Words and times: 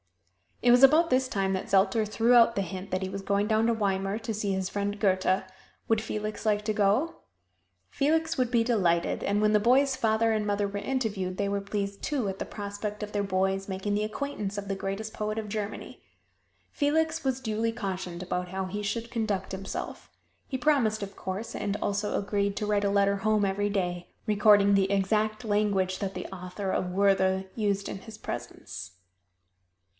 It 0.63 0.71
was 0.71 0.81
about 0.83 1.09
this 1.09 1.27
time 1.27 1.53
that 1.53 1.67
Zelter 1.69 2.05
threw 2.07 2.33
out 2.33 2.55
the 2.55 2.61
hint 2.63 2.89
that 2.91 3.01
he 3.03 3.09
was 3.09 3.21
going 3.21 3.47
down 3.47 3.65
to 3.67 3.73
Weimar 3.73 4.17
to 4.19 4.33
see 4.33 4.51
his 4.51 4.69
friend 4.69 4.99
Goethe 4.99 5.43
would 5.87 6.01
Felix 6.01 6.43
like 6.45 6.63
to 6.65 6.73
go? 6.73 7.17
Felix 7.89 8.37
would 8.37 8.49
be 8.51 8.63
delighted, 8.63 9.23
and 9.23 9.41
when 9.41 9.53
the 9.53 9.59
boy's 9.59 9.95
father 9.95 10.31
and 10.31 10.45
mother 10.45 10.67
were 10.67 10.77
interviewed, 10.79 11.37
they 11.37 11.49
were 11.49 11.61
pleased, 11.61 12.01
too, 12.03 12.29
at 12.29 12.37
the 12.39 12.45
prospect 12.45 13.03
of 13.03 13.11
their 13.11 13.23
boy's 13.23 13.67
making 13.67 13.93
the 13.93 14.03
acquaintance 14.03 14.55
of 14.57 14.67
the 14.67 14.75
greatest 14.75 15.13
poet 15.13 15.37
of 15.37 15.49
Germany. 15.49 15.99
Felix 16.71 17.23
was 17.23 17.39
duly 17.41 17.71
cautioned 17.71 18.23
about 18.23 18.49
how 18.49 18.65
he 18.65 18.81
should 18.83 19.11
conduct 19.11 19.51
himself. 19.51 20.09
He 20.47 20.57
promised, 20.57 21.01
of 21.03 21.15
course, 21.15 21.55
and 21.55 21.77
also 21.77 22.17
agreed 22.17 22.55
to 22.57 22.65
write 22.65 22.85
a 22.85 22.89
letter 22.89 23.17
home 23.17 23.45
every 23.45 23.69
day, 23.69 24.07
recording 24.25 24.73
the 24.73 24.91
exact 24.91 25.43
language 25.43 25.99
that 25.99 26.15
the 26.15 26.25
author 26.27 26.71
of 26.71 26.89
"Werther" 26.91 27.45
used 27.55 27.87
in 27.87 27.99
his 27.99 28.17
presence. 28.17 28.93